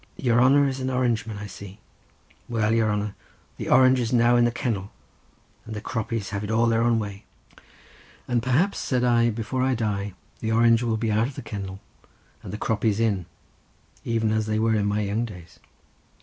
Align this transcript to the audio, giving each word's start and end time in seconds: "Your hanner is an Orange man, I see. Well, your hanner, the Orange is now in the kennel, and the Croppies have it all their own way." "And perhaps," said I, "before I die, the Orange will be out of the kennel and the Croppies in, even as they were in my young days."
"Your 0.17 0.41
hanner 0.41 0.67
is 0.67 0.79
an 0.79 0.89
Orange 0.89 1.27
man, 1.27 1.37
I 1.37 1.45
see. 1.45 1.79
Well, 2.49 2.73
your 2.73 2.89
hanner, 2.89 3.13
the 3.57 3.69
Orange 3.69 3.99
is 3.99 4.11
now 4.11 4.35
in 4.35 4.45
the 4.45 4.51
kennel, 4.51 4.91
and 5.63 5.75
the 5.75 5.79
Croppies 5.79 6.31
have 6.31 6.43
it 6.43 6.49
all 6.49 6.65
their 6.65 6.81
own 6.81 6.97
way." 6.97 7.23
"And 8.27 8.41
perhaps," 8.41 8.79
said 8.79 9.03
I, 9.03 9.29
"before 9.29 9.61
I 9.61 9.75
die, 9.75 10.15
the 10.39 10.51
Orange 10.53 10.81
will 10.81 10.97
be 10.97 11.11
out 11.11 11.27
of 11.27 11.35
the 11.35 11.43
kennel 11.43 11.81
and 12.41 12.51
the 12.51 12.57
Croppies 12.57 12.99
in, 12.99 13.27
even 14.03 14.31
as 14.31 14.47
they 14.47 14.57
were 14.57 14.73
in 14.73 14.87
my 14.87 15.01
young 15.01 15.23
days." 15.23 15.59